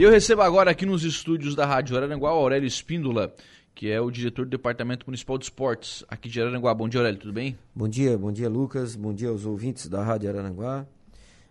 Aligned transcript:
E 0.00 0.02
eu 0.02 0.10
recebo 0.10 0.40
agora 0.40 0.70
aqui 0.70 0.86
nos 0.86 1.04
estúdios 1.04 1.54
da 1.54 1.66
Rádio 1.66 1.94
Araranguá 1.94 2.32
o 2.32 2.38
Aurélio 2.38 2.66
Espíndola, 2.66 3.34
que 3.74 3.90
é 3.90 4.00
o 4.00 4.10
diretor 4.10 4.46
do 4.46 4.50
Departamento 4.50 5.04
Municipal 5.04 5.36
de 5.36 5.44
Esportes 5.44 6.02
aqui 6.08 6.26
de 6.26 6.40
Araranguá. 6.40 6.72
Bom 6.72 6.88
dia, 6.88 7.00
Aurélio, 7.00 7.20
tudo 7.20 7.34
bem? 7.34 7.58
Bom 7.74 7.86
dia, 7.86 8.16
bom 8.16 8.32
dia, 8.32 8.48
Lucas. 8.48 8.96
Bom 8.96 9.12
dia 9.12 9.28
aos 9.28 9.44
ouvintes 9.44 9.88
da 9.88 10.02
Rádio 10.02 10.30
Araranguá. 10.30 10.86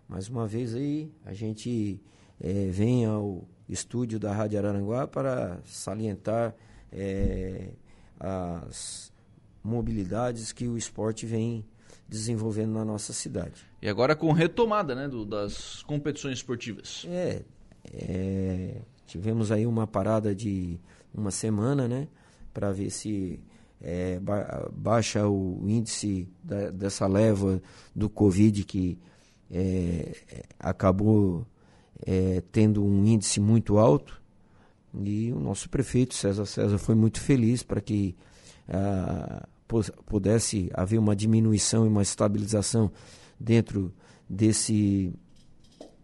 Mais 0.08 0.28
uma 0.28 0.48
vez 0.48 0.74
aí, 0.74 1.08
a 1.24 1.32
gente 1.32 2.00
é, 2.40 2.66
vem 2.72 3.04
ao 3.06 3.44
estúdio 3.68 4.18
da 4.18 4.32
Rádio 4.32 4.58
Araranguá 4.58 5.06
para 5.06 5.60
salientar 5.64 6.52
é, 6.90 7.68
as 8.18 9.12
mobilidades 9.62 10.50
que 10.50 10.66
o 10.66 10.76
esporte 10.76 11.24
vem 11.24 11.64
desenvolvendo 12.08 12.72
na 12.72 12.84
nossa 12.84 13.12
cidade. 13.12 13.64
E 13.80 13.88
agora 13.88 14.16
com 14.16 14.32
retomada 14.32 14.92
né, 14.96 15.06
do, 15.06 15.24
das 15.24 15.84
competições 15.84 16.38
esportivas. 16.38 17.06
É, 17.08 17.42
é, 17.92 18.80
tivemos 19.06 19.50
aí 19.50 19.66
uma 19.66 19.86
parada 19.86 20.34
de 20.34 20.78
uma 21.14 21.30
semana, 21.30 21.88
né? 21.88 22.08
Para 22.52 22.72
ver 22.72 22.90
se 22.90 23.40
é, 23.80 24.18
ba 24.20 24.70
baixa 24.72 25.26
o 25.28 25.64
índice 25.66 26.28
da, 26.42 26.70
dessa 26.70 27.06
leva 27.06 27.62
do 27.94 28.08
Covid 28.08 28.64
que 28.64 28.98
é, 29.50 30.14
acabou 30.58 31.46
é, 32.06 32.42
tendo 32.52 32.84
um 32.84 33.04
índice 33.06 33.40
muito 33.40 33.78
alto. 33.78 34.20
E 35.02 35.32
o 35.32 35.38
nosso 35.38 35.68
prefeito 35.70 36.14
César 36.14 36.46
César 36.46 36.78
foi 36.78 36.94
muito 36.94 37.20
feliz 37.20 37.62
para 37.62 37.80
que 37.80 38.16
ah, 38.68 39.46
pudesse 40.06 40.68
haver 40.74 40.98
uma 40.98 41.14
diminuição 41.14 41.84
e 41.84 41.88
uma 41.88 42.02
estabilização 42.02 42.90
dentro 43.38 43.92
desse 44.28 45.12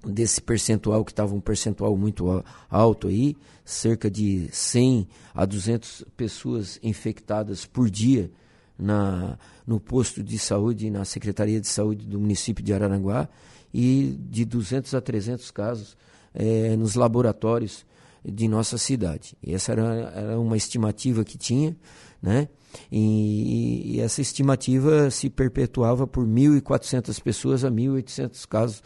desse 0.05 0.41
percentual 0.41 1.05
que 1.05 1.13
estava 1.13 1.35
um 1.35 1.41
percentual 1.41 1.97
muito 1.97 2.45
alto 2.69 3.09
aí, 3.09 3.37
cerca 3.65 4.11
de 4.11 4.49
100 4.53 5.09
a 5.35 5.45
200 5.45 6.05
pessoas 6.17 6.79
infectadas 6.83 7.67
por 7.67 7.91
dia 7.91 8.31
na, 8.79 9.39
no 9.67 9.81
posto 9.81 10.23
de 10.23 10.39
saúde, 10.39 10.91
na 10.91 11.05
Secretaria 11.05 11.61
de 11.61 11.69
Saúde 11.69 12.07
do 12.07 12.21
município 12.21 12.65
de 12.65 12.73
Araranguá 12.73 13.29
e 13.73 14.17
de 14.29 14.45
200 14.45 14.95
a 14.95 15.01
300 15.01 15.51
casos 15.51 15.97
é, 16.35 16.77
nos 16.77 16.95
laboratórios 16.95 17.85
de 18.25 18.49
nossa 18.49 18.77
cidade. 18.77 19.37
E 19.43 19.55
essa 19.55 19.73
era, 19.73 20.13
era 20.15 20.41
uma 20.41 20.57
estimativa 20.57 21.25
que 21.25 21.39
tinha, 21.39 21.77
né? 22.21 22.49
E, 22.91 23.97
e 23.97 24.01
essa 24.01 24.21
estimativa 24.21 25.11
se 25.11 25.31
perpetuava 25.31 26.07
por 26.07 26.27
1.400 26.27 27.23
pessoas 27.23 27.65
a 27.65 27.71
1.800 27.71 28.47
casos 28.47 28.83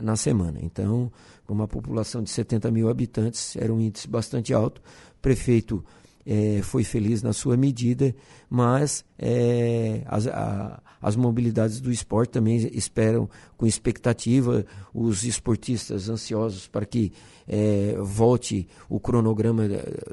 na 0.00 0.16
semana. 0.16 0.58
Então, 0.62 1.10
com 1.46 1.54
uma 1.54 1.68
população 1.68 2.22
de 2.22 2.30
70 2.30 2.70
mil 2.70 2.88
habitantes, 2.88 3.56
era 3.56 3.72
um 3.72 3.80
índice 3.80 4.08
bastante 4.08 4.52
alto. 4.52 4.80
O 5.16 5.20
prefeito 5.20 5.84
é, 6.26 6.60
foi 6.62 6.84
feliz 6.84 7.22
na 7.22 7.32
sua 7.32 7.56
medida, 7.56 8.14
mas 8.50 9.04
é, 9.18 10.02
as, 10.06 10.26
a, 10.26 10.82
as 11.00 11.16
mobilidades 11.16 11.80
do 11.80 11.90
esporte 11.90 12.30
também 12.30 12.56
esperam 12.74 13.28
com 13.56 13.66
expectativa 13.66 14.64
os 14.92 15.24
esportistas 15.24 16.08
ansiosos 16.08 16.68
para 16.68 16.84
que 16.84 17.12
é, 17.46 17.96
volte 17.98 18.68
o 18.88 19.00
cronograma 19.00 19.64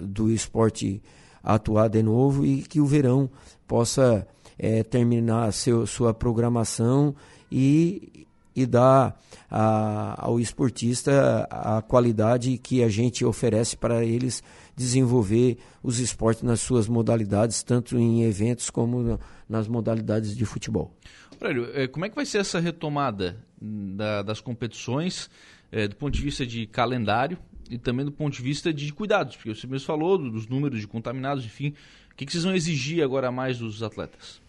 do 0.01 0.31
esporte 0.31 1.01
a 1.43 1.55
atuar 1.55 1.89
de 1.89 2.01
novo 2.01 2.45
e 2.45 2.63
que 2.63 2.79
o 2.79 2.85
verão 2.85 3.29
possa 3.67 4.25
é, 4.57 4.83
terminar 4.83 5.51
seu, 5.51 5.85
sua 5.85 6.13
programação 6.13 7.13
e, 7.51 8.25
e 8.55 8.65
dar 8.65 9.19
a, 9.49 10.25
ao 10.25 10.39
esportista 10.39 11.47
a 11.49 11.81
qualidade 11.81 12.57
que 12.57 12.83
a 12.83 12.89
gente 12.89 13.25
oferece 13.25 13.75
para 13.75 14.03
eles 14.03 14.41
desenvolver 14.75 15.57
os 15.83 15.99
esportes 15.99 16.43
nas 16.43 16.61
suas 16.61 16.87
modalidades, 16.87 17.63
tanto 17.63 17.97
em 17.97 18.23
eventos 18.23 18.69
como 18.69 19.19
nas 19.47 19.67
modalidades 19.67 20.35
de 20.35 20.45
futebol. 20.45 20.91
Aurélio, 21.39 21.69
é, 21.73 21.87
como 21.87 22.05
é 22.05 22.09
que 22.09 22.15
vai 22.15 22.25
ser 22.25 22.39
essa 22.39 22.59
retomada 22.59 23.37
da, 23.61 24.21
das 24.21 24.39
competições 24.39 25.29
é, 25.71 25.87
do 25.87 25.95
ponto 25.95 26.13
de 26.13 26.21
vista 26.21 26.45
de 26.45 26.65
calendário 26.65 27.37
e 27.69 27.77
também 27.77 28.05
do 28.05 28.11
ponto 28.11 28.33
de 28.33 28.41
vista 28.41 28.73
de 28.73 28.91
cuidados? 28.93 29.35
Porque 29.35 29.53
você 29.53 29.67
mesmo 29.67 29.85
falou 29.85 30.17
dos 30.17 30.47
números 30.47 30.79
de 30.79 30.87
contaminados, 30.87 31.45
enfim. 31.45 31.73
O 32.11 32.15
que, 32.15 32.25
que 32.25 32.31
vocês 32.31 32.43
vão 32.43 32.55
exigir 32.55 33.03
agora 33.03 33.31
mais 33.31 33.59
dos 33.59 33.83
atletas? 33.83 34.41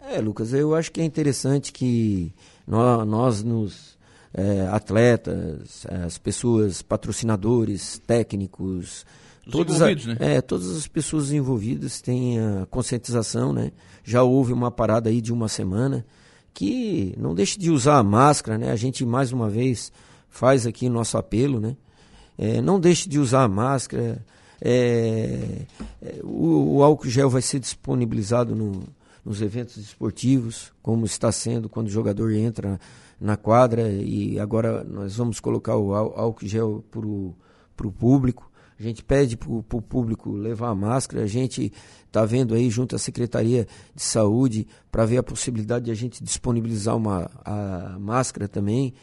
É, 0.00 0.20
Lucas, 0.20 0.52
eu 0.52 0.74
acho 0.74 0.92
que 0.92 1.00
é 1.00 1.04
interessante 1.04 1.72
que 1.72 2.32
nós, 2.68 3.06
nós 3.06 3.42
nos 3.42 3.98
é, 4.34 4.68
atletas, 4.70 5.86
as 6.04 6.18
pessoas, 6.18 6.82
patrocinadores, 6.82 7.98
técnicos, 8.06 9.06
todos 9.50 9.80
a, 9.80 9.86
né? 9.86 10.16
é, 10.20 10.40
todas 10.42 10.76
as 10.76 10.86
pessoas 10.86 11.32
envolvidas 11.32 12.02
têm 12.02 12.38
a 12.38 12.66
conscientização, 12.66 13.52
né? 13.52 13.72
Já 14.04 14.22
houve 14.22 14.52
uma 14.52 14.70
parada 14.70 15.08
aí 15.08 15.22
de 15.22 15.32
uma 15.32 15.48
semana 15.48 16.04
que 16.52 17.14
não 17.16 17.34
deixe 17.34 17.58
de 17.58 17.70
usar 17.70 17.98
a 17.98 18.02
máscara, 18.02 18.58
né? 18.58 18.70
A 18.70 18.76
gente 18.76 19.04
mais 19.04 19.32
uma 19.32 19.48
vez 19.48 19.90
faz 20.28 20.66
aqui 20.66 20.88
nosso 20.88 21.16
apelo, 21.16 21.58
né? 21.60 21.76
É, 22.36 22.60
não 22.60 22.78
deixe 22.78 23.08
de 23.08 23.18
usar 23.18 23.44
a 23.44 23.48
máscara. 23.48 24.24
É, 24.60 25.62
é, 26.02 26.20
o, 26.22 26.76
o, 26.76 26.82
álcool 26.82 27.08
gel 27.08 27.30
vai 27.30 27.40
ser 27.40 27.60
disponibilizado 27.60 28.54
no, 28.54 28.82
nos 29.28 29.42
eventos 29.42 29.76
esportivos, 29.76 30.72
como 30.80 31.04
está 31.04 31.30
sendo 31.30 31.68
quando 31.68 31.88
o 31.88 31.90
jogador 31.90 32.32
entra 32.32 32.80
na 33.20 33.36
quadra 33.36 33.86
e 33.90 34.40
agora 34.40 34.82
nós 34.84 35.16
vamos 35.16 35.38
colocar 35.38 35.76
o 35.76 35.94
álcool 35.94 36.46
gel 36.46 36.82
para 36.90 37.06
o 37.86 37.92
público. 37.92 38.50
A 38.80 38.82
gente 38.82 39.04
pede 39.04 39.36
para 39.36 39.50
o 39.50 39.82
público 39.82 40.32
levar 40.32 40.70
a 40.70 40.74
máscara. 40.74 41.24
A 41.24 41.26
gente 41.26 41.70
está 42.06 42.24
vendo 42.24 42.54
aí 42.54 42.70
junto 42.70 42.96
à 42.96 42.98
Secretaria 42.98 43.66
de 43.94 44.02
Saúde 44.02 44.66
para 44.90 45.04
ver 45.04 45.18
a 45.18 45.22
possibilidade 45.22 45.86
de 45.86 45.90
a 45.90 45.94
gente 45.94 46.24
disponibilizar 46.24 46.96
uma 46.96 47.30
a 47.44 47.98
máscara 47.98 48.48
também 48.48 48.94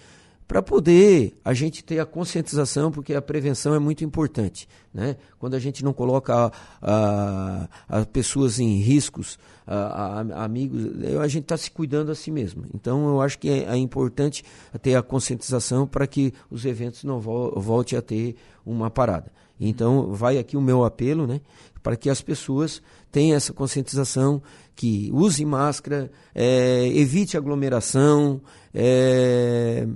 para 0.47 0.61
poder 0.61 1.35
a 1.44 1.53
gente 1.53 1.83
ter 1.83 2.00
a 2.00 2.06
conscientização, 2.06 2.91
porque 2.91 3.13
a 3.13 3.22
prevenção 3.22 3.73
é 3.73 3.79
muito 3.79 4.03
importante. 4.03 4.67
Né? 4.94 5.17
Quando 5.39 5.56
a 5.56 5.59
gente 5.59 5.83
não 5.83 5.91
coloca 5.91 6.33
a, 6.33 6.51
a, 6.81 8.00
a 8.01 8.06
pessoas 8.06 8.59
em 8.59 8.78
riscos, 8.78 9.39
a, 9.66 10.19
amigos, 10.44 11.03
a 11.19 11.28
gente 11.28 11.44
está 11.44 11.57
se 11.57 11.72
cuidando 11.72 12.11
a 12.11 12.16
si 12.16 12.29
mesmo. 12.29 12.66
Então 12.73 13.07
eu 13.07 13.22
acho 13.22 13.39
que 13.39 13.50
é, 13.50 13.63
é 13.63 13.78
importante 13.78 14.44
ter 14.81 14.95
a 14.95 15.01
conscientização 15.01 15.88
para 15.88 16.05
que 16.05 16.34
os 16.50 16.63
eventos 16.66 17.03
não 17.03 17.19
vo 17.19 17.59
voltem 17.59 17.97
a 17.97 18.01
ter 18.01 18.35
uma 18.66 18.91
parada. 18.91 19.31
Então 19.59 20.13
vai 20.13 20.38
aqui 20.38 20.55
o 20.55 20.61
meu 20.61 20.84
apelo, 20.84 21.25
né? 21.25 21.41
para 21.81 21.95
que 21.95 22.09
as 22.09 22.22
pessoas 22.22 22.81
tenham 23.11 23.38
essa 23.38 23.53
conscientização, 23.53 24.41
que 24.75 25.09
use 25.13 25.45
máscara, 25.45 26.11
é, 26.34 26.88
evite 26.88 27.38
aglomeração, 27.38 28.41
é, 28.73 29.88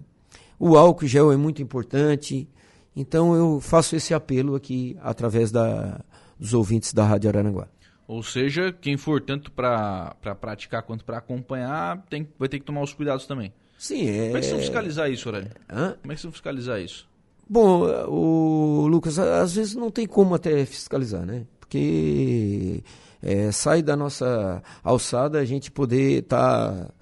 o 0.59 0.77
álcool 0.77 1.07
gel 1.07 1.31
é 1.31 1.37
muito 1.37 1.61
importante. 1.61 2.47
Então 2.95 3.33
eu 3.33 3.61
faço 3.61 3.95
esse 3.95 4.13
apelo 4.13 4.55
aqui 4.55 4.97
através 5.01 5.51
da, 5.51 6.01
dos 6.37 6.53
ouvintes 6.53 6.93
da 6.93 7.05
Rádio 7.05 7.29
Araranguá. 7.29 7.67
Ou 8.07 8.21
seja, 8.23 8.73
quem 8.73 8.97
for 8.97 9.21
tanto 9.21 9.51
para 9.51 10.15
pra 10.21 10.35
praticar 10.35 10.83
quanto 10.83 11.05
para 11.05 11.19
acompanhar, 11.19 12.03
tem, 12.09 12.27
vai 12.37 12.49
ter 12.49 12.59
que 12.59 12.65
tomar 12.65 12.81
os 12.81 12.93
cuidados 12.93 13.25
também. 13.25 13.53
Sim, 13.77 14.09
é... 14.09 14.25
Como 14.25 14.37
é 14.37 14.39
que 14.39 14.45
vocês 14.47 14.51
vão 14.51 14.59
fiscalizar 14.59 15.11
isso, 15.11 15.29
Aurélio? 15.29 15.51
Hã? 15.71 15.95
Como 16.01 16.11
é 16.11 16.15
que 16.15 16.21
vocês 16.21 16.23
vão 16.23 16.31
fiscalizar 16.31 16.81
isso? 16.81 17.07
Bom, 17.47 17.83
o 18.07 18.87
Lucas, 18.87 19.17
às 19.17 19.55
vezes 19.55 19.75
não 19.75 19.89
tem 19.89 20.05
como 20.05 20.35
até 20.35 20.65
fiscalizar, 20.65 21.25
né? 21.25 21.45
Porque 21.59 22.83
é, 23.21 23.51
sai 23.51 23.81
da 23.81 23.95
nossa 23.95 24.61
alçada 24.83 25.39
a 25.39 25.45
gente 25.45 25.71
poder 25.71 26.23
estar 26.23 26.71
tá 26.71 26.93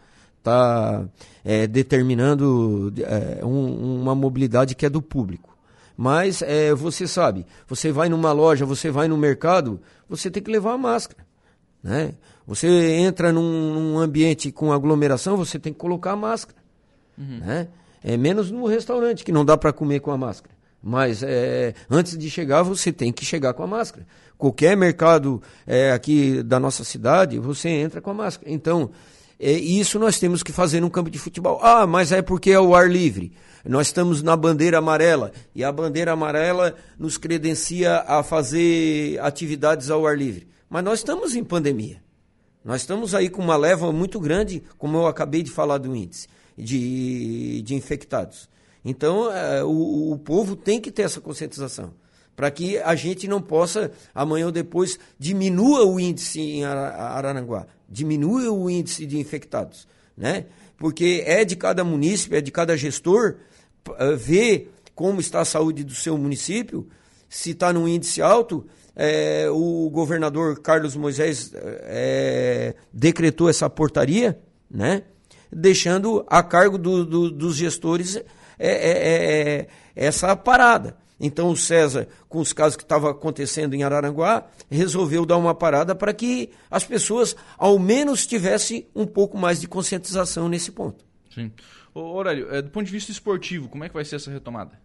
está 0.47 1.05
é, 1.43 1.67
determinando 1.67 2.93
é, 2.99 3.45
um, 3.45 4.01
uma 4.01 4.15
mobilidade 4.15 4.75
que 4.75 4.85
é 4.85 4.89
do 4.89 5.01
público. 5.01 5.55
Mas 5.95 6.41
é, 6.41 6.73
você 6.73 7.07
sabe, 7.07 7.45
você 7.67 7.91
vai 7.91 8.07
numa 8.07 8.31
loja, 8.31 8.65
você 8.65 8.89
vai 8.89 9.07
no 9.07 9.17
mercado, 9.17 9.79
você 10.07 10.29
tem 10.29 10.41
que 10.41 10.51
levar 10.51 10.73
a 10.73 10.77
máscara. 10.77 11.25
Né? 11.83 12.13
Você 12.45 12.67
entra 12.67 13.33
num, 13.33 13.73
num 13.73 13.99
ambiente 13.99 14.51
com 14.51 14.71
aglomeração, 14.71 15.35
você 15.35 15.57
tem 15.59 15.73
que 15.73 15.79
colocar 15.79 16.11
a 16.11 16.15
máscara. 16.15 16.59
Uhum. 17.17 17.39
Né? 17.39 17.67
É 18.03 18.15
menos 18.15 18.51
no 18.51 18.67
restaurante, 18.67 19.23
que 19.23 19.31
não 19.31 19.43
dá 19.43 19.57
para 19.57 19.73
comer 19.73 19.99
com 19.99 20.11
a 20.11 20.17
máscara. 20.17 20.55
Mas 20.81 21.23
é, 21.23 21.73
antes 21.89 22.17
de 22.17 22.29
chegar, 22.29 22.61
você 22.61 22.93
tem 22.93 23.11
que 23.11 23.25
chegar 23.25 23.53
com 23.53 23.63
a 23.63 23.67
máscara. 23.67 24.05
Qualquer 24.37 24.77
mercado 24.77 25.41
é, 25.65 25.91
aqui 25.91 26.43
da 26.43 26.59
nossa 26.59 26.83
cidade, 26.83 27.39
você 27.39 27.69
entra 27.69 27.99
com 27.99 28.11
a 28.11 28.13
máscara. 28.13 28.51
Então, 28.51 28.91
é, 29.39 29.51
isso 29.51 29.99
nós 29.99 30.19
temos 30.19 30.41
que 30.41 30.51
fazer 30.51 30.81
no 30.81 30.89
campo 30.89 31.09
de 31.09 31.19
futebol. 31.19 31.59
Ah, 31.61 31.85
mas 31.85 32.11
é 32.11 32.21
porque 32.21 32.51
é 32.51 32.59
o 32.59 32.75
ar 32.75 32.89
livre. 32.89 33.31
Nós 33.63 33.87
estamos 33.87 34.23
na 34.23 34.35
bandeira 34.35 34.77
amarela 34.77 35.31
e 35.53 35.63
a 35.63 35.71
bandeira 35.71 36.13
amarela 36.13 36.75
nos 36.97 37.17
credencia 37.17 37.97
a 38.07 38.23
fazer 38.23 39.19
atividades 39.19 39.89
ao 39.89 40.07
ar 40.07 40.17
livre. 40.17 40.47
Mas 40.69 40.83
nós 40.83 40.99
estamos 40.99 41.35
em 41.35 41.43
pandemia. 41.43 42.01
Nós 42.63 42.81
estamos 42.81 43.13
aí 43.13 43.29
com 43.29 43.41
uma 43.41 43.55
leva 43.55 43.91
muito 43.91 44.19
grande, 44.19 44.63
como 44.77 44.97
eu 44.97 45.07
acabei 45.07 45.43
de 45.43 45.51
falar 45.51 45.77
do 45.77 45.95
índice 45.95 46.27
de, 46.57 47.61
de 47.61 47.75
infectados. 47.75 48.49
Então, 48.83 49.31
é, 49.31 49.63
o, 49.63 50.11
o 50.11 50.17
povo 50.17 50.55
tem 50.55 50.81
que 50.81 50.91
ter 50.91 51.03
essa 51.03 51.21
conscientização 51.21 51.93
para 52.35 52.51
que 52.51 52.77
a 52.77 52.93
gente 52.95 53.27
não 53.27 53.41
possa, 53.41 53.91
amanhã 54.13 54.45
ou 54.45 54.51
depois, 54.51 54.99
diminua 55.17 55.85
o 55.85 55.99
índice 55.99 56.39
em 56.39 56.65
Araranguá, 56.65 57.65
diminua 57.89 58.51
o 58.51 58.69
índice 58.69 59.05
de 59.05 59.17
infectados, 59.17 59.87
né? 60.15 60.45
Porque 60.77 61.23
é 61.25 61.43
de 61.43 61.55
cada 61.55 61.83
município, 61.83 62.37
é 62.37 62.41
de 62.41 62.51
cada 62.51 62.77
gestor 62.77 63.37
uh, 63.89 64.15
ver 64.17 64.71
como 64.93 65.19
está 65.19 65.41
a 65.41 65.45
saúde 65.45 65.83
do 65.83 65.93
seu 65.93 66.17
município, 66.17 66.87
se 67.29 67.51
está 67.51 67.71
num 67.71 67.87
índice 67.87 68.21
alto, 68.21 68.65
é, 68.95 69.47
o 69.51 69.89
governador 69.91 70.59
Carlos 70.59 70.95
Moisés 70.95 71.51
é, 71.53 72.73
decretou 72.91 73.47
essa 73.47 73.69
portaria, 73.69 74.39
né? 74.69 75.03
deixando 75.51 76.25
a 76.27 76.41
cargo 76.41 76.79
do, 76.79 77.05
do, 77.05 77.31
dos 77.31 77.55
gestores 77.55 78.19
é, 78.57 79.67
essa 79.95 80.35
parada. 80.35 80.97
Então 81.19 81.49
o 81.49 81.57
César, 81.57 82.07
com 82.29 82.39
os 82.39 82.53
casos 82.53 82.75
que 82.75 82.83
estavam 82.83 83.09
acontecendo 83.09 83.73
em 83.73 83.83
Araranguá, 83.83 84.47
resolveu 84.69 85.25
dar 85.25 85.37
uma 85.37 85.55
parada 85.55 85.95
para 85.95 86.13
que 86.13 86.51
as 86.69 86.83
pessoas, 86.83 87.35
ao 87.57 87.79
menos, 87.79 88.27
tivessem 88.27 88.87
um 88.95 89.05
pouco 89.05 89.37
mais 89.37 89.59
de 89.59 89.67
conscientização 89.67 90.47
nesse 90.47 90.71
ponto. 90.71 91.03
Sim. 91.33 91.51
Ô, 91.93 91.99
Aurélio, 92.01 92.53
é, 92.53 92.61
do 92.61 92.69
ponto 92.69 92.85
de 92.85 92.91
vista 92.91 93.11
esportivo, 93.11 93.67
como 93.67 93.83
é 93.83 93.87
que 93.87 93.93
vai 93.93 94.05
ser 94.05 94.17
essa 94.17 94.29
retomada? 94.29 94.79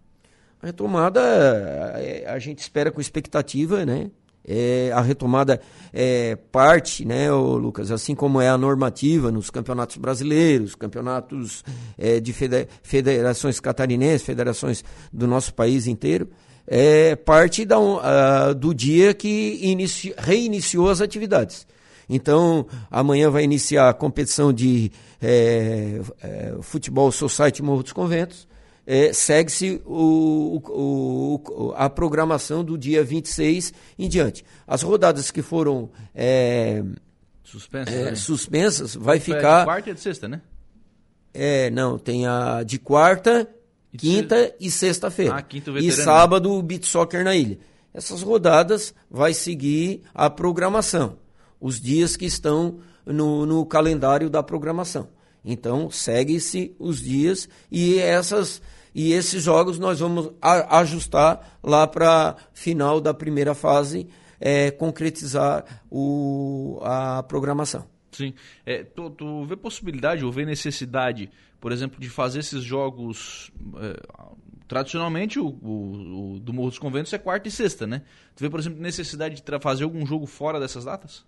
A 0.63 0.67
retomada, 0.67 1.21
é, 1.97 2.25
a 2.27 2.39
gente 2.39 2.61
espera 2.61 2.91
com 2.91 3.01
expectativa, 3.01 3.85
né? 3.85 4.11
É, 4.47 4.91
a 4.93 5.01
retomada 5.01 5.61
é 5.93 6.37
parte, 6.51 7.05
né, 7.05 7.31
Lucas, 7.31 7.93
assim 7.93 8.15
como 8.15 8.41
é 8.41 8.49
a 8.49 8.59
normativa 8.59 9.31
nos 9.31 9.51
campeonatos 9.51 9.97
brasileiros, 9.97 10.75
campeonatos 10.75 11.63
é, 11.97 12.19
de 12.19 12.33
federações 12.83 13.61
catarinenses, 13.61 14.27
federações 14.27 14.85
do 15.13 15.27
nosso 15.29 15.55
país 15.55 15.87
inteiro, 15.87 16.29
é 16.67 17.17
parte 17.17 17.65
da, 17.65 17.79
uh, 17.79 18.55
do 18.55 18.75
dia 18.75 19.15
que 19.15 19.59
inici, 19.63 20.15
reiniciou 20.17 20.91
as 20.91 21.01
atividades. 21.01 21.67
Então, 22.09 22.67
amanhã 22.91 23.31
vai 23.31 23.45
iniciar 23.45 23.89
a 23.89 23.95
competição 23.95 24.53
de 24.53 24.91
é, 25.21 26.01
é, 26.23 26.55
futebol 26.61 27.11
Society 27.11 27.63
Morro 27.63 27.83
dos 27.83 27.93
Conventos, 27.93 28.47
é, 28.87 29.13
segue-se 29.13 29.81
a 31.77 31.89
programação 31.89 32.65
do 32.65 32.77
dia 32.77 33.05
26 33.05 33.73
em 33.99 34.09
diante. 34.09 34.45
As 34.67 34.83
rodadas 34.83 35.31
que 35.31 35.43
foram 35.43 35.91
é, 36.15 36.83
suspensas, 37.43 37.95
é, 37.95 38.05
né? 38.05 38.15
suspensas 38.15 38.95
vai 38.95 39.21
ficar. 39.21 39.61
De 39.61 39.65
quarta 39.67 39.91
e 39.91 39.95
de 39.95 40.01
sexta, 40.01 40.29
né? 40.29 40.41
É, 41.35 41.71
não, 41.71 41.99
tem 41.99 42.27
a 42.27 42.63
de 42.63 42.79
quarta, 42.79 43.49
e 43.93 43.97
quinta 43.97 44.47
se... 44.47 44.55
e 44.61 44.71
sexta-feira. 44.71 45.37
Ah, 45.37 45.79
e 45.81 45.91
sábado 45.93 46.53
o 46.53 46.63
beat 46.63 46.85
soccer 46.85 47.25
na 47.25 47.35
ilha. 47.35 47.59
Essas 47.95 48.23
rodadas 48.23 48.95
vai 49.11 49.35
seguir 49.35 50.03
a 50.15 50.29
programação, 50.29 51.19
os 51.61 51.81
dias 51.81 52.17
que 52.17 52.25
estão 52.25 52.79
no, 53.05 53.45
no 53.47 53.65
calendário 53.67 54.31
da 54.31 54.43
programação. 54.43 55.09
Então, 55.45 55.91
segue-se 55.91 56.75
os 56.79 57.01
dias 57.01 57.49
e 57.71 57.99
essas 57.99 58.63
e 58.95 59.13
esses 59.13 59.43
jogos 59.43 59.79
nós 59.79 60.01
vamos 60.01 60.33
a, 60.41 60.81
ajustar 60.81 61.59
lá 61.63 61.87
para 61.87 62.37
final 62.53 63.01
da 63.01 63.15
primeira 63.15 63.55
fase, 63.55 64.07
é, 64.39 64.71
concretizar 64.71 65.83
o, 65.91 66.79
a 66.83 67.23
programação. 67.23 67.87
Sim. 68.13 68.35
É, 68.67 68.85
tu, 68.85 69.09
tu 69.11 69.45
vê 69.47 69.57
possibilidade 69.57 70.25
ou 70.25 70.31
vê 70.31 70.45
necessidade, 70.45 71.31
por 71.59 71.73
exemplo, 71.73 71.99
de 71.99 72.11
fazer 72.11 72.41
esses 72.41 72.63
jogos. 72.63 73.51
É, 73.77 73.97
tradicionalmente, 74.69 75.39
o, 75.39 75.47
o, 75.47 76.35
o, 76.35 76.39
do 76.41 76.53
Morro 76.53 76.69
dos 76.69 76.79
Conventos 76.79 77.13
é 77.13 77.19
quarta 77.19 77.49
e 77.49 77.51
sexta, 77.51 77.87
né? 77.87 78.03
Tu 78.35 78.41
vê, 78.41 78.51
por 78.51 78.61
exemplo, 78.61 78.81
necessidade 78.81 79.43
de 79.43 79.59
fazer 79.61 79.85
algum 79.85 80.05
jogo 80.05 80.27
fora 80.27 80.61
dessas 80.61 80.85
datas? 80.85 81.25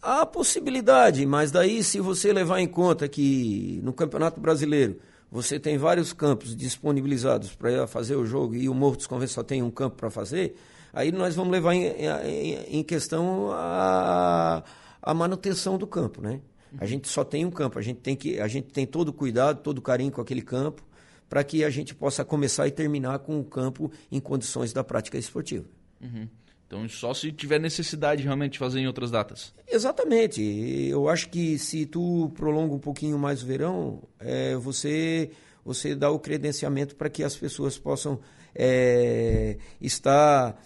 Há 0.00 0.24
possibilidade, 0.24 1.24
mas 1.26 1.50
daí 1.50 1.82
se 1.82 2.00
você 2.00 2.32
levar 2.32 2.60
em 2.60 2.68
conta 2.68 3.08
que 3.08 3.80
no 3.82 3.92
Campeonato 3.92 4.40
Brasileiro 4.40 4.98
você 5.30 5.58
tem 5.58 5.76
vários 5.76 6.12
campos 6.12 6.56
disponibilizados 6.56 7.54
para 7.54 7.86
fazer 7.86 8.16
o 8.16 8.24
jogo 8.24 8.54
e 8.54 8.68
o 8.68 8.74
Morro 8.74 8.96
dos 8.96 9.06
Conventos 9.06 9.34
só 9.34 9.42
tem 9.42 9.62
um 9.62 9.70
campo 9.70 9.96
para 9.96 10.10
fazer, 10.10 10.56
aí 10.92 11.12
nós 11.12 11.34
vamos 11.34 11.52
levar 11.52 11.74
em, 11.74 11.84
em, 11.84 12.78
em 12.78 12.82
questão 12.82 13.50
a, 13.52 14.62
a, 15.02 15.14
manutenção 15.14 15.76
do 15.76 15.86
campo, 15.86 16.22
né? 16.22 16.40
A 16.78 16.86
gente 16.86 17.08
só 17.08 17.24
tem 17.24 17.44
um 17.44 17.50
campo, 17.50 17.78
a 17.78 17.82
gente 17.82 18.00
tem 18.00 18.14
que 18.14 18.38
a 18.40 18.48
gente 18.48 18.68
tem 18.68 18.86
todo 18.86 19.08
o 19.08 19.12
cuidado, 19.12 19.62
todo 19.62 19.78
o 19.78 19.82
carinho 19.82 20.12
com 20.12 20.20
aquele 20.20 20.42
campo 20.42 20.82
para 21.28 21.44
que 21.44 21.64
a 21.64 21.70
gente 21.70 21.94
possa 21.94 22.24
começar 22.24 22.66
e 22.66 22.70
terminar 22.70 23.18
com 23.18 23.38
o 23.38 23.44
campo 23.44 23.90
em 24.10 24.20
condições 24.20 24.72
da 24.72 24.82
prática 24.82 25.18
esportiva. 25.18 25.66
Uhum. 26.00 26.28
Então, 26.68 26.86
só 26.86 27.14
se 27.14 27.32
tiver 27.32 27.58
necessidade 27.58 28.22
realmente 28.22 28.52
de 28.52 28.58
fazer 28.58 28.78
em 28.78 28.86
outras 28.86 29.10
datas. 29.10 29.54
Exatamente. 29.66 30.42
Eu 30.42 31.08
acho 31.08 31.30
que 31.30 31.58
se 31.58 31.86
tu 31.86 32.30
prolonga 32.36 32.74
um 32.74 32.78
pouquinho 32.78 33.18
mais 33.18 33.42
o 33.42 33.46
verão, 33.46 34.02
é, 34.20 34.54
você, 34.54 35.30
você 35.64 35.94
dá 35.94 36.10
o 36.10 36.18
credenciamento 36.18 36.94
para 36.94 37.08
que 37.08 37.24
as 37.24 37.34
pessoas 37.34 37.78
possam 37.78 38.20
é, 38.54 39.56
estar. 39.80 40.62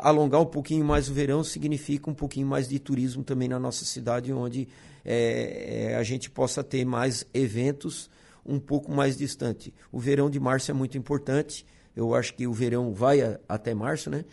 alongar 0.00 0.40
um 0.40 0.46
pouquinho 0.46 0.86
mais 0.86 1.10
o 1.10 1.12
verão 1.12 1.44
significa 1.44 2.08
um 2.08 2.14
pouquinho 2.14 2.46
mais 2.46 2.66
de 2.66 2.78
turismo 2.78 3.22
também 3.22 3.46
na 3.46 3.58
nossa 3.58 3.84
cidade, 3.84 4.32
onde 4.32 4.66
é, 5.04 5.90
é 5.90 5.96
a 5.96 6.02
gente 6.02 6.30
possa 6.30 6.64
ter 6.64 6.86
mais 6.86 7.26
eventos 7.34 8.08
um 8.42 8.58
pouco 8.58 8.90
mais 8.90 9.18
distante. 9.18 9.74
O 9.92 9.98
verão 9.98 10.30
de 10.30 10.40
março 10.40 10.70
é 10.70 10.74
muito 10.74 10.96
importante. 10.96 11.66
Eu 11.94 12.14
acho 12.14 12.32
que 12.32 12.46
o 12.46 12.54
verão 12.54 12.94
vai 12.94 13.20
a, 13.20 13.38
até 13.46 13.74
março, 13.74 14.08
né? 14.08 14.24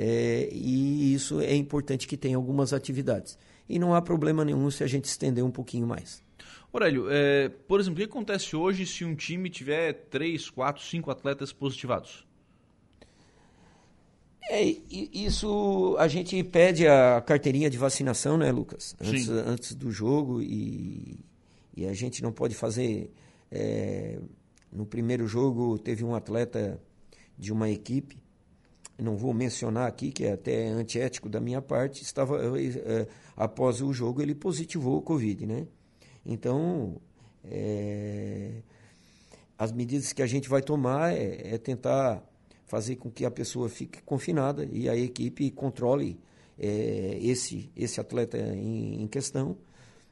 É, 0.00 0.48
e 0.52 1.12
isso 1.12 1.40
é 1.40 1.56
importante 1.56 2.06
que 2.06 2.16
tenha 2.16 2.36
algumas 2.36 2.72
atividades. 2.72 3.36
E 3.68 3.80
não 3.80 3.96
há 3.96 4.00
problema 4.00 4.44
nenhum 4.44 4.70
se 4.70 4.84
a 4.84 4.86
gente 4.86 5.06
estender 5.06 5.44
um 5.44 5.50
pouquinho 5.50 5.88
mais. 5.88 6.22
Aurélio, 6.72 7.08
é, 7.10 7.48
por 7.48 7.80
exemplo, 7.80 7.96
o 7.96 8.06
que 8.06 8.08
acontece 8.08 8.54
hoje 8.54 8.86
se 8.86 9.04
um 9.04 9.16
time 9.16 9.50
tiver 9.50 9.92
três, 10.08 10.48
quatro, 10.48 10.84
cinco 10.84 11.10
atletas 11.10 11.52
positivados? 11.52 12.24
É, 14.48 14.62
isso 14.62 15.96
a 15.98 16.06
gente 16.06 16.44
pede 16.44 16.86
a 16.86 17.20
carteirinha 17.20 17.68
de 17.68 17.76
vacinação, 17.76 18.38
né, 18.38 18.52
Lucas? 18.52 18.94
Antes, 19.00 19.28
antes 19.28 19.74
do 19.74 19.90
jogo 19.90 20.40
e, 20.40 21.18
e, 21.76 21.86
a 21.86 21.92
gente 21.92 22.22
não 22.22 22.30
pode 22.30 22.54
fazer. 22.54 23.12
É, 23.50 24.20
no 24.72 24.86
primeiro 24.86 25.26
jogo 25.26 25.76
teve 25.76 26.04
um 26.04 26.14
atleta 26.14 26.80
de 27.36 27.52
uma 27.52 27.68
equipe 27.68 28.16
não 28.98 29.16
vou 29.16 29.32
mencionar 29.32 29.86
aqui, 29.86 30.10
que 30.10 30.24
é 30.24 30.32
até 30.32 30.68
antiético 30.68 31.28
da 31.28 31.40
minha 31.40 31.62
parte, 31.62 32.02
estava 32.02 32.40
é, 32.58 33.06
após 33.36 33.80
o 33.80 33.92
jogo 33.92 34.20
ele 34.20 34.34
positivou 34.34 34.98
o 34.98 35.02
Covid, 35.02 35.46
né? 35.46 35.66
Então, 36.26 37.00
é, 37.44 38.62
as 39.56 39.72
medidas 39.72 40.12
que 40.12 40.20
a 40.20 40.26
gente 40.26 40.48
vai 40.48 40.60
tomar 40.60 41.12
é, 41.12 41.54
é, 41.54 41.58
tentar 41.58 42.22
fazer 42.66 42.96
com 42.96 43.10
que 43.10 43.24
a 43.24 43.30
pessoa 43.30 43.68
fique 43.68 44.02
confinada 44.02 44.68
e 44.70 44.88
a 44.88 44.96
equipe 44.96 45.50
controle 45.50 46.18
é, 46.58 47.18
esse, 47.22 47.70
esse 47.76 48.00
atleta 48.00 48.36
em, 48.36 49.02
em 49.02 49.06
questão 49.06 49.56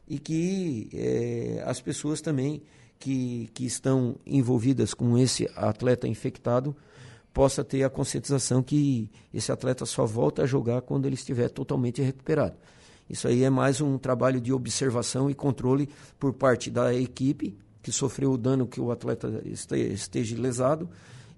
e 0.08 0.20
que 0.20 0.88
as 1.64 1.80
pessoas 1.80 2.20
também 2.20 2.62
que, 2.98 3.50
que 3.52 3.66
estão 3.66 4.16
envolvidas 4.24 4.94
com 4.94 5.18
esse 5.18 5.50
atleta 5.56 6.06
infectado 6.06 6.74
possa 7.36 7.62
ter 7.62 7.84
a 7.84 7.90
conscientização 7.90 8.62
que 8.62 9.10
esse 9.32 9.52
atleta 9.52 9.84
só 9.84 10.06
volta 10.06 10.40
a 10.40 10.46
jogar 10.46 10.80
quando 10.80 11.04
ele 11.04 11.16
estiver 11.16 11.50
totalmente 11.50 12.00
recuperado. 12.00 12.56
Isso 13.10 13.28
aí 13.28 13.44
é 13.44 13.50
mais 13.50 13.78
um 13.78 13.98
trabalho 13.98 14.40
de 14.40 14.54
observação 14.54 15.28
e 15.28 15.34
controle 15.34 15.86
por 16.18 16.32
parte 16.32 16.70
da 16.70 16.94
equipe 16.94 17.54
que 17.82 17.92
sofreu 17.92 18.32
o 18.32 18.38
dano 18.38 18.66
que 18.66 18.80
o 18.80 18.90
atleta 18.90 19.42
esteja 19.44 20.40
lesado 20.40 20.88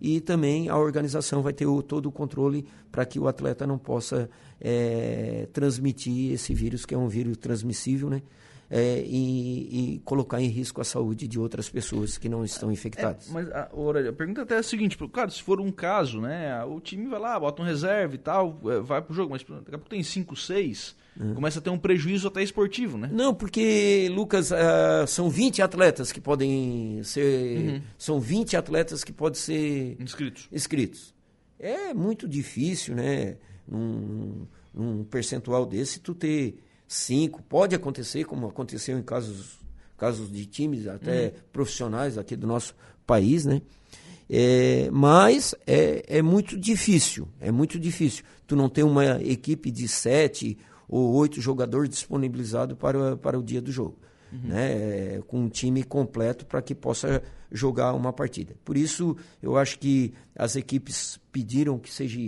e 0.00 0.20
também 0.20 0.68
a 0.68 0.78
organização 0.78 1.42
vai 1.42 1.52
ter 1.52 1.66
o, 1.66 1.82
todo 1.82 2.06
o 2.06 2.12
controle 2.12 2.64
para 2.92 3.04
que 3.04 3.18
o 3.18 3.26
atleta 3.26 3.66
não 3.66 3.76
possa 3.76 4.30
é, 4.60 5.48
transmitir 5.52 6.32
esse 6.32 6.54
vírus, 6.54 6.86
que 6.86 6.94
é 6.94 6.98
um 6.98 7.08
vírus 7.08 7.36
transmissível, 7.38 8.08
né? 8.08 8.22
É, 8.70 9.02
e, 9.06 9.94
e, 9.94 9.98
colocar 10.00 10.40
em 10.40 10.48
risco 10.48 10.80
a 10.80 10.84
saúde 10.84 11.26
de 11.26 11.38
outras 11.38 11.68
pessoas 11.70 12.18
que 12.18 12.28
não 12.28 12.44
estão 12.44 12.70
infectadas. 12.70 13.28
É, 13.28 13.32
mas 13.32 13.50
a, 13.50 13.62
a 14.08 14.12
pergunta 14.12 14.42
até 14.42 14.56
é 14.56 14.58
a 14.58 14.62
seguinte, 14.62 14.96
claro, 15.10 15.30
se 15.30 15.42
for 15.42 15.60
um 15.60 15.72
caso, 15.72 16.20
né, 16.20 16.62
o 16.64 16.78
time 16.78 17.06
vai 17.08 17.18
lá, 17.18 17.40
bota 17.40 17.62
um 17.62 17.64
reserva 17.64 18.14
e 18.14 18.18
tal, 18.18 18.60
é, 18.66 18.80
vai 18.80 19.00
pro 19.00 19.14
jogo, 19.14 19.30
mas 19.30 19.42
daqui 19.42 19.74
a 19.74 19.78
pouco 19.78 19.88
tem 19.88 20.02
5, 20.02 20.36
6, 20.36 20.96
uhum. 21.18 21.34
começa 21.34 21.60
a 21.60 21.62
ter 21.62 21.70
um 21.70 21.78
prejuízo 21.78 22.28
até 22.28 22.42
esportivo, 22.42 22.98
né? 22.98 23.08
Não, 23.10 23.34
porque, 23.34 24.10
Lucas, 24.12 24.50
uh, 24.50 25.06
são 25.06 25.30
20 25.30 25.62
atletas 25.62 26.12
que 26.12 26.20
podem 26.20 27.02
ser... 27.04 27.58
Uhum. 27.58 27.82
São 27.96 28.20
20 28.20 28.56
atletas 28.56 29.02
que 29.02 29.12
podem 29.12 29.40
ser... 29.40 29.96
Inscritos. 29.98 30.46
Inscritos. 30.52 31.14
É 31.58 31.94
muito 31.94 32.28
difícil, 32.28 32.94
né, 32.94 33.38
num, 33.66 34.46
num 34.74 35.04
percentual 35.04 35.64
desse, 35.64 36.00
tu 36.00 36.14
ter 36.14 36.58
cinco. 36.88 37.42
Pode 37.42 37.74
acontecer, 37.74 38.24
como 38.24 38.48
aconteceu 38.48 38.98
em 38.98 39.02
casos, 39.02 39.58
casos 39.96 40.32
de 40.32 40.46
times 40.46 40.88
até 40.88 41.26
uhum. 41.26 41.32
profissionais 41.52 42.18
aqui 42.18 42.34
do 42.34 42.46
nosso 42.46 42.74
país, 43.06 43.44
né? 43.44 43.62
É, 44.30 44.90
mas 44.90 45.54
é, 45.66 46.18
é 46.18 46.22
muito 46.22 46.58
difícil, 46.58 47.28
é 47.40 47.50
muito 47.50 47.78
difícil. 47.78 48.24
Tu 48.46 48.56
não 48.56 48.68
ter 48.68 48.82
uma 48.82 49.22
equipe 49.22 49.70
de 49.70 49.88
sete 49.88 50.58
ou 50.88 51.14
oito 51.14 51.40
jogadores 51.40 51.90
disponibilizados 51.90 52.76
para, 52.76 53.16
para 53.16 53.38
o 53.38 53.42
dia 53.42 53.60
do 53.60 53.70
jogo. 53.70 53.96
Uhum. 54.32 54.40
Né? 54.44 54.72
É, 54.72 55.22
com 55.26 55.40
um 55.40 55.48
time 55.48 55.82
completo 55.82 56.44
para 56.44 56.60
que 56.60 56.74
possa 56.74 57.22
jogar 57.50 57.94
uma 57.94 58.12
partida. 58.12 58.54
Por 58.64 58.76
isso, 58.76 59.16
eu 59.42 59.56
acho 59.56 59.78
que 59.78 60.12
as 60.36 60.56
equipes 60.56 61.18
pediram 61.32 61.78
que 61.78 61.90
seja, 61.90 62.18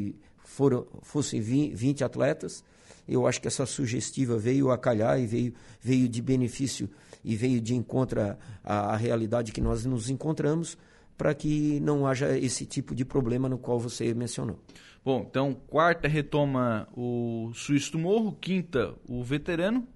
foram, 0.44 0.86
fossem 1.02 1.40
20 1.40 2.02
atletas. 2.02 2.64
Eu 3.08 3.26
acho 3.26 3.40
que 3.40 3.48
essa 3.48 3.66
sugestiva 3.66 4.36
veio 4.38 4.70
a 4.70 4.78
calhar 4.78 5.20
e 5.20 5.26
veio, 5.26 5.54
veio 5.80 6.08
de 6.08 6.22
benefício 6.22 6.88
e 7.24 7.36
veio 7.36 7.60
de 7.60 7.74
encontro 7.74 8.20
à, 8.64 8.96
realidade 8.96 9.52
que 9.52 9.60
nós 9.60 9.84
nos 9.84 10.08
encontramos 10.08 10.76
para 11.16 11.34
que 11.34 11.80
não 11.80 12.06
haja 12.06 12.36
esse 12.38 12.64
tipo 12.64 12.94
de 12.94 13.04
problema 13.04 13.48
no 13.48 13.58
qual 13.58 13.78
você 13.78 14.14
mencionou. 14.14 14.58
Bom, 15.04 15.26
então 15.28 15.54
quarta 15.68 16.08
retoma 16.08 16.88
o 16.96 17.50
Suíço 17.54 17.92
do 17.92 17.98
Morro, 17.98 18.32
quinta 18.40 18.94
o 19.08 19.22
Veterano, 19.22 19.86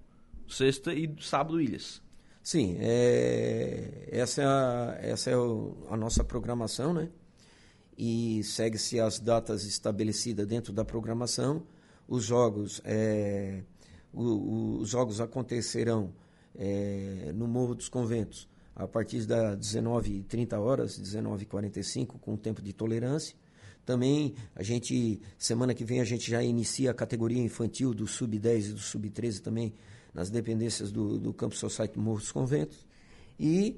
sexta 0.47 0.93
e 0.93 1.11
sábado 1.19 1.61
Ilhas. 1.61 2.01
Sim, 2.45 2.77
é, 2.79 4.07
essa 4.11 4.43
é, 4.43 4.45
a, 4.45 4.97
essa 5.01 5.31
é 5.31 5.37
o, 5.37 5.75
a 5.89 5.97
nossa 5.97 6.23
programação, 6.23 6.93
né? 6.93 7.09
E 7.97 8.43
segue-se 8.43 8.99
as 8.99 9.19
datas 9.19 9.63
estabelecidas 9.63 10.45
dentro 10.45 10.71
da 10.71 10.85
programação. 10.85 11.63
Os 12.07 12.23
jogos, 12.23 12.81
é, 12.83 13.63
o, 14.13 14.79
os 14.79 14.89
jogos 14.89 15.19
acontecerão 15.19 16.13
é, 16.55 17.31
no 17.33 17.47
Morro 17.47 17.75
dos 17.75 17.89
Conventos 17.89 18.47
a 18.75 18.87
partir 18.87 19.25
das 19.25 19.57
19h30 19.57 20.59
horas, 20.59 20.99
19h45, 20.99 22.19
com 22.19 22.35
tempo 22.35 22.61
de 22.61 22.73
tolerância. 22.73 23.35
Também 23.85 24.35
a 24.53 24.61
gente, 24.63 25.21
semana 25.37 25.73
que 25.73 25.85
vem, 25.85 26.01
a 26.01 26.03
gente 26.03 26.29
já 26.29 26.43
inicia 26.43 26.91
a 26.91 26.93
categoria 26.93 27.41
infantil 27.41 27.93
do 27.93 28.05
Sub-10 28.05 28.69
e 28.69 28.73
do 28.73 28.79
Sub-13 28.79 29.39
também, 29.39 29.73
nas 30.13 30.29
dependências 30.29 30.91
do, 30.91 31.17
do 31.17 31.33
Campo 31.33 31.55
Society 31.55 31.97
Morro 31.97 32.19
dos 32.19 32.31
Conventos. 32.31 32.85
E 33.39 33.77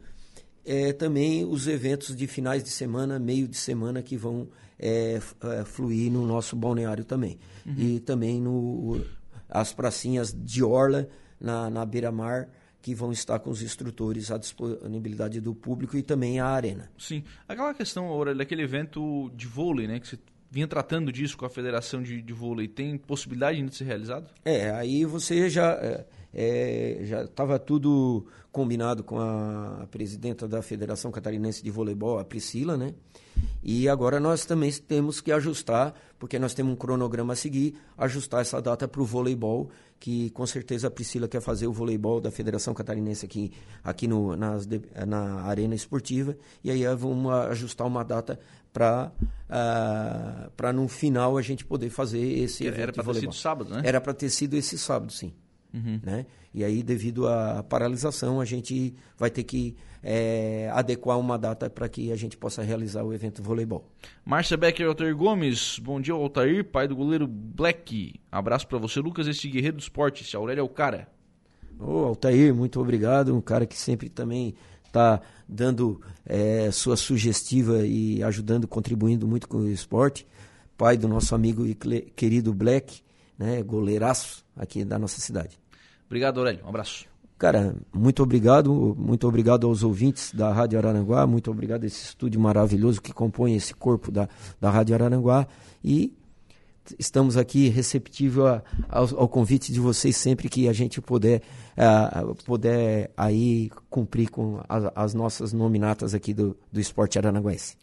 é, 0.67 0.91
também 0.91 1.45
os 1.45 1.65
eventos 1.65 2.13
de 2.13 2.27
finais 2.27 2.61
de 2.61 2.69
semana, 2.69 3.17
meio 3.17 3.47
de 3.47 3.55
semana, 3.55 4.03
que 4.03 4.17
vão 4.17 4.49
é, 4.77 5.15
é, 5.15 5.63
fluir 5.63 6.11
no 6.11 6.27
nosso 6.27 6.55
balneário 6.57 7.05
também. 7.05 7.39
Uhum. 7.65 7.75
E 7.77 7.99
também 8.01 8.41
no, 8.41 9.01
as 9.49 9.71
pracinhas 9.71 10.35
de 10.37 10.61
Orla, 10.61 11.07
na, 11.39 11.69
na 11.69 11.85
beira-mar, 11.85 12.49
que 12.81 12.93
vão 12.93 13.11
estar 13.11 13.39
com 13.39 13.49
os 13.49 13.61
instrutores 13.61 14.29
à 14.29 14.37
disponibilidade 14.37 15.39
do 15.39 15.55
público 15.55 15.95
e 15.97 16.03
também 16.03 16.39
a 16.39 16.47
arena. 16.47 16.91
Sim. 16.97 17.23
Aquela 17.47 17.73
questão, 17.73 18.05
Aurélio, 18.05 18.37
daquele 18.37 18.61
evento 18.61 19.31
de 19.35 19.47
vôlei, 19.47 19.87
né? 19.87 19.99
Que 19.99 20.07
você 20.07 20.19
vinha 20.49 20.67
tratando 20.67 21.11
disso 21.11 21.37
com 21.37 21.45
a 21.45 21.49
Federação 21.49 22.01
de, 22.01 22.21
de 22.21 22.33
Vôlei, 22.33 22.67
tem 22.67 22.97
possibilidade 22.97 23.61
de 23.61 23.75
ser 23.75 23.83
realizado? 23.83 24.29
É, 24.43 24.71
aí 24.71 25.05
você 25.05 25.49
já 25.49 25.71
é, 25.73 26.05
é 26.37 26.99
já 27.01 27.23
estava 27.23 27.57
tudo 27.57 28.27
combinado 28.51 29.03
com 29.03 29.19
a, 29.19 29.87
presidenta 29.89 30.47
da 30.47 30.61
Federação 30.61 31.11
Catarinense 31.11 31.63
de 31.63 31.71
Voleibol, 31.71 32.19
a 32.19 32.23
Priscila, 32.23 32.77
né? 32.77 32.93
E 33.63 33.89
agora 33.89 34.19
nós 34.19 34.45
também 34.45 34.71
temos 34.71 35.19
que 35.19 35.31
ajustar, 35.31 35.93
porque 36.17 36.39
nós 36.39 36.53
temos 36.53 36.73
um 36.73 36.75
cronograma 36.75 37.33
a 37.33 37.35
seguir, 37.35 37.75
ajustar 37.97 38.41
essa 38.41 38.61
data 38.61 38.87
para 38.87 39.01
o 39.01 39.05
voleibol, 39.05 39.69
que 39.99 40.29
com 40.31 40.45
certeza 40.45 40.87
a 40.87 40.91
Priscila 40.91 41.27
quer 41.27 41.41
fazer 41.41 41.67
o 41.67 41.73
voleibol 41.73 42.21
da 42.21 42.31
Federação 42.31 42.73
Catarinense 42.73 43.25
aqui, 43.25 43.51
aqui 43.83 44.07
no, 44.07 44.35
nas, 44.35 44.67
na 45.07 45.41
Arena 45.41 45.75
Esportiva, 45.75 46.37
e 46.63 46.71
aí 46.71 46.83
vamos 46.95 47.31
ajustar 47.31 47.85
uma 47.85 48.03
data 48.03 48.39
para 48.71 49.11
uh, 49.11 49.27
ah, 49.49 50.49
para 50.55 50.71
no 50.71 50.87
final 50.87 51.37
a 51.37 51.41
gente 51.41 51.65
poder 51.65 51.89
fazer 51.89 52.21
esse 52.21 52.65
evento 52.65 52.81
Era 52.81 52.93
para 52.93 53.13
ter 53.13 53.19
sido 53.21 53.33
sábado, 53.33 53.69
né? 53.71 53.81
Era 53.83 53.99
para 53.99 54.13
ter 54.13 54.29
sido 54.29 54.53
esse 54.55 54.77
sábado, 54.77 55.11
sim. 55.11 55.33
Uhum. 55.77 55.99
Né? 56.03 56.25
E 56.53 56.63
aí, 56.63 56.81
devido 56.81 57.27
à 57.27 57.63
paralisação, 57.63 58.41
a 58.41 58.45
gente 58.45 58.93
vai 59.17 59.29
ter 59.29 59.43
que 59.43 59.75
é, 60.03 60.69
adequar 60.73 61.19
uma 61.19 61.37
data 61.37 61.69
para 61.69 61.87
que 61.89 62.11
a 62.11 62.15
gente 62.15 62.37
possa 62.37 62.61
realizar 62.63 63.03
o 63.03 63.13
evento 63.13 63.43
voleibol. 63.43 63.87
Márcia 64.25 64.57
Becker 64.57 64.87
Altair 64.87 65.15
Gomes, 65.15 65.79
bom 65.79 65.99
dia, 65.99 66.13
Altair, 66.13 66.63
pai 66.63 66.87
do 66.87 66.95
goleiro 66.95 67.27
Black. 67.27 68.19
Abraço 68.31 68.67
para 68.67 68.77
você, 68.77 68.99
Lucas, 68.99 69.27
esse 69.27 69.47
guerreiro 69.49 69.77
do 69.77 69.81
esporte. 69.81 70.23
Esse 70.23 70.35
Aurélio 70.35 70.61
é 70.61 70.63
o 70.63 70.69
cara. 70.69 71.07
Ô, 71.79 72.05
Altair, 72.05 72.53
muito 72.53 72.79
obrigado. 72.79 73.35
Um 73.35 73.41
cara 73.41 73.65
que 73.65 73.77
sempre 73.77 74.09
também 74.09 74.55
está 74.85 75.21
dando 75.47 76.01
é, 76.25 76.71
sua 76.71 76.97
sugestiva 76.97 77.85
e 77.85 78.23
ajudando, 78.23 78.67
contribuindo 78.67 79.27
muito 79.27 79.47
com 79.47 79.57
o 79.57 79.69
esporte. 79.69 80.25
Pai 80.77 80.97
do 80.97 81.07
nosso 81.07 81.35
amigo 81.35 81.65
e 81.65 81.75
querido 82.15 82.53
Black, 82.53 83.01
né, 83.37 83.61
goleiraço 83.63 84.45
aqui 84.55 84.85
da 84.85 84.97
nossa 84.97 85.19
cidade. 85.19 85.59
Obrigado, 86.07 86.39
Aurélio. 86.39 86.65
Um 86.65 86.69
abraço. 86.69 87.05
Cara, 87.37 87.75
muito 87.93 88.23
obrigado, 88.23 88.95
muito 88.97 89.27
obrigado 89.27 89.67
aos 89.67 89.83
ouvintes 89.83 90.33
da 90.33 90.51
Rádio 90.51 90.79
Araranguá, 90.79 91.27
muito 91.27 91.51
obrigado 91.51 91.83
a 91.83 91.85
esse 91.85 92.05
estúdio 92.05 92.41
maravilhoso 92.41 92.99
que 92.99 93.13
compõe 93.13 93.55
esse 93.55 93.75
corpo 93.75 94.11
da, 94.11 94.27
da 94.59 94.71
Rádio 94.71 94.95
Araranguá 94.95 95.45
e 95.83 96.11
estamos 96.97 97.37
aqui 97.37 97.69
receptível 97.69 98.47
a, 98.47 98.63
ao, 98.89 99.19
ao, 99.19 99.27
convite 99.27 99.71
de 99.71 99.79
vocês 99.79 100.17
sempre 100.17 100.49
que 100.49 100.67
a 100.67 100.73
gente 100.73 100.99
puder, 100.99 101.43
uh, 101.77 102.33
puder 102.43 103.11
aí 103.15 103.69
cumprir 103.89 104.29
com 104.29 104.59
as, 104.67 104.91
as 104.95 105.13
nossas 105.13 105.53
nominatas 105.53 106.15
aqui 106.15 106.33
do, 106.33 106.57
do 106.71 106.79
esporte 106.79 107.19
arananguense. 107.19 107.75